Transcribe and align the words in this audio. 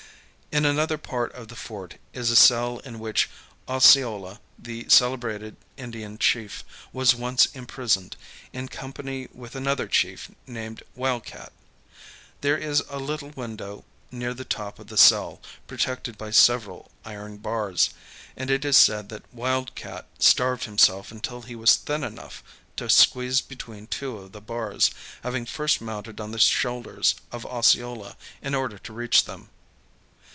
In 0.53 0.65
another 0.65 0.97
part 0.97 1.31
of 1.31 1.47
the 1.47 1.55
fort 1.55 1.95
is 2.11 2.29
a 2.29 2.35
cell 2.35 2.79
in 2.79 2.99
which 2.99 3.29
Os[Pg 3.69 4.01
115]ceola, 4.03 4.39
the 4.59 4.85
celebrated 4.89 5.55
Indian 5.77 6.17
chief, 6.17 6.65
was 6.91 7.15
once 7.15 7.45
imprisoned, 7.53 8.17
in 8.51 8.67
company 8.67 9.29
with 9.31 9.55
another 9.55 9.87
chief 9.87 10.29
named 10.45 10.83
Wild 10.93 11.23
Cat. 11.23 11.53
There 12.41 12.57
is 12.57 12.83
a 12.89 12.99
little 12.99 13.29
window 13.29 13.85
near 14.11 14.33
the 14.33 14.43
top 14.43 14.77
of 14.77 14.87
the 14.87 14.97
cell, 14.97 15.39
protected 15.67 16.17
by 16.17 16.31
several 16.31 16.91
iron 17.05 17.37
bars; 17.37 17.91
and 18.35 18.51
it 18.51 18.65
is 18.65 18.75
said 18.75 19.07
that 19.07 19.33
Wild 19.33 19.73
Cat 19.73 20.05
starved 20.19 20.65
himself 20.65 21.13
until 21.13 21.43
he 21.43 21.55
was 21.55 21.77
thin 21.77 22.03
enough 22.03 22.43
to 22.75 22.89
squeeze 22.89 23.39
between 23.39 23.87
two 23.87 24.17
of 24.17 24.33
the 24.33 24.41
bars, 24.41 24.91
having 25.23 25.45
first 25.45 25.79
mounted 25.79 26.19
on 26.19 26.31
the 26.31 26.39
shoulders 26.39 27.15
of 27.31 27.45
Osceola 27.45 28.17
in 28.41 28.53
order 28.53 28.77
to 28.77 28.91
reach 28.91 29.23
them. 29.23 29.47